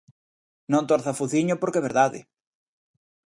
[0.71, 2.19] Non torza o fociño porque é verdade.